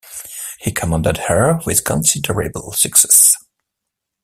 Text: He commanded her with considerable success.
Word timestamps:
He 0.59 0.71
commanded 0.71 1.17
her 1.27 1.59
with 1.63 1.83
considerable 1.85 2.71
success. 2.71 3.35